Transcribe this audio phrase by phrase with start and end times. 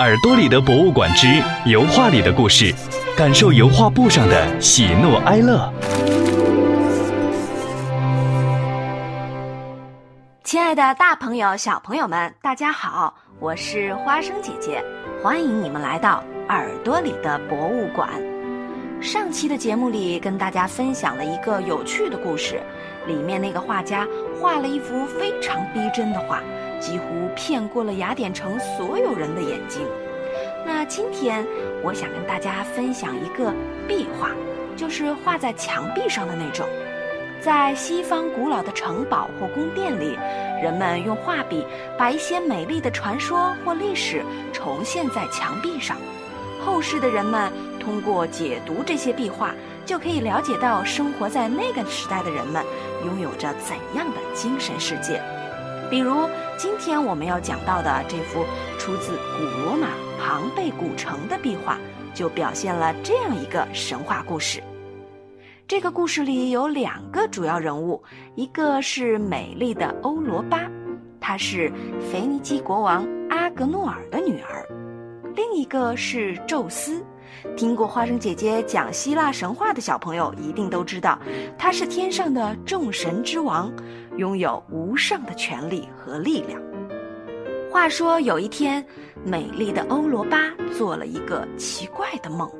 [0.00, 1.26] 耳朵里的博物馆之
[1.66, 2.74] 油画里的故事，
[3.14, 5.70] 感受油画布上的喜怒哀乐。
[10.42, 14.82] 亲爱的，大朋友、小朋友们，大家好，我是花生姐姐，
[15.22, 18.08] 欢迎你们来到耳朵里的博物馆。
[19.02, 22.58] 上期的节目里，跟大家分享了一个有趣的故事，
[23.06, 24.08] 里面那个画家
[24.40, 26.40] 画了一幅非常逼真的画。
[26.80, 29.82] 几乎骗过了雅典城所有人的眼睛。
[30.66, 31.46] 那今天
[31.82, 33.54] 我想跟大家分享一个
[33.86, 34.30] 壁画，
[34.76, 36.66] 就是画在墙壁上的那种。
[37.40, 40.18] 在西方古老的城堡或宫殿里，
[40.62, 41.64] 人们用画笔
[41.96, 45.96] 把一些美丽的传说或历史重现在墙壁上。
[46.62, 49.54] 后世的人们通过解读这些壁画，
[49.86, 52.62] 就可以了解到生活在那个时代的人们
[53.06, 55.22] 拥有着怎样的精神世界。
[55.90, 58.44] 比如今天我们要讲到的这幅
[58.78, 59.88] 出自古罗马
[60.20, 61.76] 庞贝古城的壁画，
[62.14, 64.62] 就表现了这样一个神话故事。
[65.66, 68.00] 这个故事里有两个主要人物，
[68.36, 70.60] 一个是美丽的欧罗巴，
[71.20, 74.64] 她是腓尼基国王阿格诺尔的女儿；
[75.34, 77.04] 另一个是宙斯。
[77.56, 81.18] 听过花生姐姐讲希腊神话的小朋友一定都知道，
[81.58, 83.72] 他是天上的众神之王，
[84.16, 86.60] 拥有无上的权力和力量。
[87.70, 88.84] 话说有一天，
[89.24, 92.50] 美丽的欧罗巴做了一个奇怪的梦，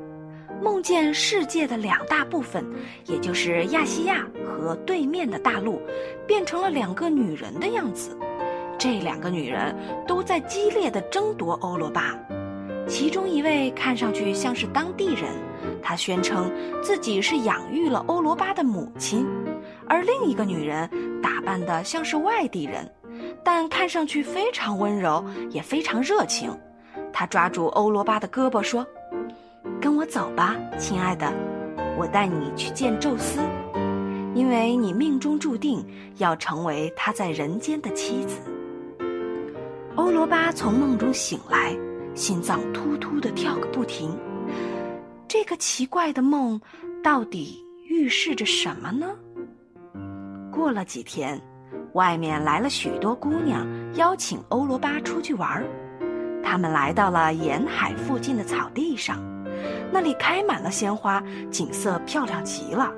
[0.62, 2.64] 梦见世界的两大部分，
[3.06, 5.82] 也就是亚细亚和对面的大陆，
[6.26, 8.16] 变成了两个女人的样子。
[8.78, 9.76] 这两个女人
[10.06, 12.16] 都在激烈的争夺欧罗巴。
[12.90, 15.30] 其中一位看上去像是当地人，
[15.80, 16.50] 他宣称
[16.82, 19.24] 自己是养育了欧罗巴的母亲；
[19.86, 20.90] 而另一个女人
[21.22, 22.92] 打扮的像是外地人，
[23.44, 26.50] 但看上去非常温柔，也非常热情。
[27.12, 28.84] 她抓住欧罗巴的胳膊说
[29.80, 31.32] ：“跟我走吧，亲爱的，
[31.96, 33.38] 我带你去见宙斯，
[34.34, 35.86] 因为你命中注定
[36.16, 38.40] 要成为他在人间的妻子。”
[39.94, 41.72] 欧罗巴从梦中醒来。
[42.14, 44.16] 心脏突突的跳个不停，
[45.28, 46.60] 这个奇怪的梦
[47.02, 49.06] 到底预示着什么呢？
[50.52, 51.40] 过了几天，
[51.94, 55.64] 外面来了许多姑娘，邀请欧罗巴出去玩儿。
[56.42, 59.18] 他们来到了沿海附近的草地上，
[59.92, 62.92] 那里开满了鲜花，景色漂亮极了。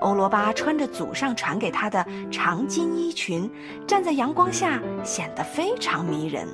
[0.00, 3.50] 欧罗巴穿着祖上传给她的长金衣裙，
[3.86, 6.46] 站在阳光下，显得非常迷人。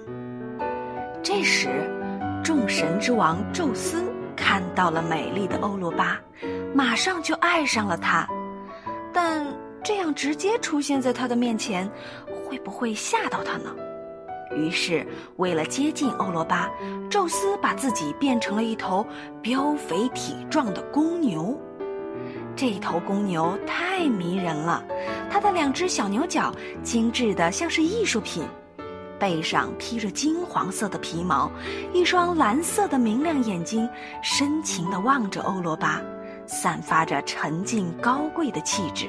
[1.31, 1.69] 这时，
[2.43, 4.03] 众神之王宙斯
[4.35, 6.19] 看到了美丽的欧罗巴，
[6.73, 8.27] 马上就爱上了她。
[9.13, 9.47] 但
[9.85, 11.87] 这样直接出现在他的面前，
[12.49, 13.77] 会不会吓到他呢？
[14.57, 15.07] 于是，
[15.37, 16.71] 为了接近欧罗巴，
[17.11, 19.07] 宙斯把自己变成了一头
[19.43, 21.61] 膘肥体壮的公牛。
[22.57, 24.83] 这头公牛太迷人了，
[25.31, 26.51] 它的两只小牛角
[26.83, 28.49] 精致的像是艺术品。
[29.19, 31.51] 背上披着金黄色的皮毛，
[31.93, 33.89] 一双蓝色的明亮眼睛
[34.23, 36.01] 深情地望着欧罗巴，
[36.47, 39.09] 散发着沉静高贵的气质。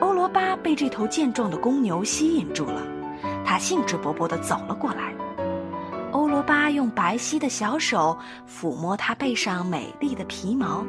[0.00, 2.82] 欧罗巴被这头健壮的公牛吸引住了，
[3.44, 5.12] 他兴致勃勃地走了过来。
[6.12, 8.16] 欧罗巴用白皙的小手
[8.48, 10.84] 抚摸他背上美丽的皮毛，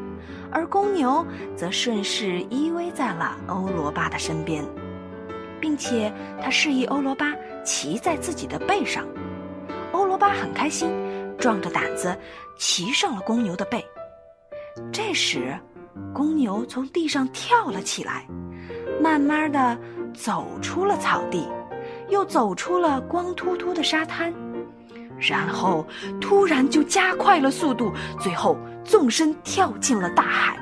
[0.51, 1.25] 而公牛
[1.55, 4.63] 则顺势依偎在了欧罗巴的身边。
[5.61, 6.09] 并且
[6.41, 7.33] 他示意欧罗巴
[7.63, 9.05] 骑在自己的背上，
[9.91, 10.89] 欧罗巴很开心，
[11.37, 12.17] 壮着胆子
[12.57, 13.85] 骑上了公牛的背。
[14.91, 15.57] 这时，
[16.13, 18.25] 公牛从地上跳了起来，
[19.01, 19.77] 慢慢的
[20.13, 21.47] 走出了草地，
[22.09, 24.33] 又走出了光秃秃的沙滩，
[25.19, 25.85] 然后
[26.21, 30.57] 突然就加快了速度，最后纵身跳进了大海。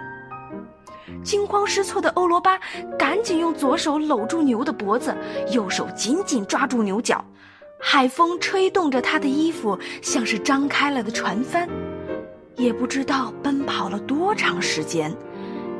[1.24, 2.60] 惊慌失措的欧罗巴
[2.98, 5.16] 赶紧用左手搂住牛的脖子，
[5.52, 7.24] 右手紧紧抓住牛角。
[7.80, 11.68] 海风吹动着他的衣服，像是张开了的船帆。
[12.56, 15.16] 也不知道奔跑了多长时间，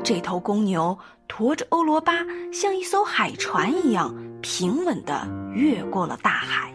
[0.04, 0.96] 这头公牛
[1.26, 2.12] 驮着欧罗巴，
[2.52, 6.72] 像一艘海船一样平稳地越过了大海。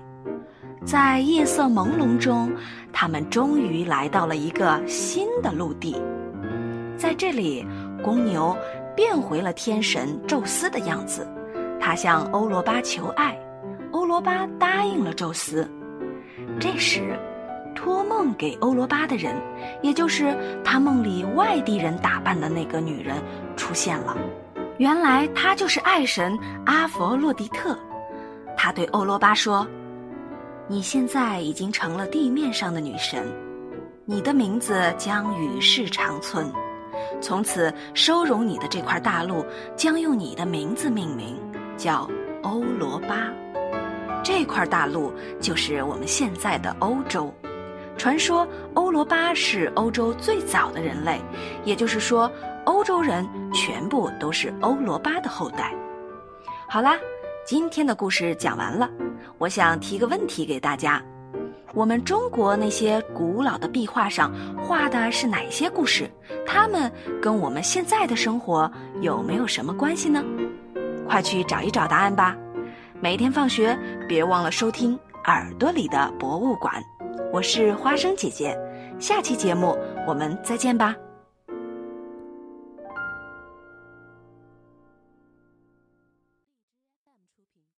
[0.85, 2.51] 在夜色朦胧中，
[2.91, 5.95] 他们终于来到了一个新的陆地，
[6.97, 7.65] 在这里。
[8.03, 8.55] 公牛
[8.95, 11.27] 变回了天神宙斯的样子，
[11.79, 13.35] 他向欧罗巴求爱，
[13.91, 15.67] 欧罗巴答应了宙斯。
[16.59, 17.17] 这时，
[17.73, 19.35] 托梦给欧罗巴的人，
[19.81, 23.15] 也就是他梦里外地人打扮的那个女人
[23.55, 24.15] 出现了。
[24.77, 27.77] 原来她就是爱神阿佛洛狄特。
[28.57, 29.67] 他对欧罗巴说
[30.67, 33.23] ：“你现在已经成了地面上的女神，
[34.05, 36.51] 你的名字将与世长存。
[37.21, 39.45] 从此，收容你的这块大陆
[39.75, 41.38] 将用你的名字命名，
[41.77, 42.10] 叫
[42.42, 43.31] 欧罗巴。
[44.24, 47.33] 这块大陆就是我们现在的欧洲。
[47.98, 51.21] 传说欧罗巴是欧洲最早的人类，
[51.63, 52.31] 也就是说，
[52.65, 55.74] 欧洲人全部都是欧罗巴的后代。
[56.68, 56.98] 好啦，
[57.45, 58.89] 今天的故事讲完了。
[59.38, 61.04] 我想提个问题给大家：
[61.74, 66.10] 我们中国那些古老的壁画上画的是哪些故事？
[66.45, 66.91] 他们
[67.21, 70.23] 跟我们现在的生活有没有什么关系呢？
[71.07, 72.35] 快去找一找答案吧！
[72.99, 76.73] 每天放学别忘了收听《耳朵里的博物馆》。
[77.31, 78.57] 我是花生姐姐，
[78.99, 80.95] 下期节目我们再见吧。